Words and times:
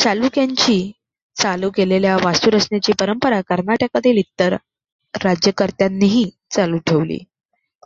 चालुक्यांची 0.00 0.76
चालू 1.36 1.70
केलेल्या 1.70 2.16
वास्तुरचनेची 2.16 2.92
परंपरा 3.00 3.40
कर्नाटकातील 3.48 4.18
इतर 4.18 4.56
राज्यकर्त्यांनीही 5.14 6.24
चालू 6.50 6.78
ठेवली. 6.86 7.18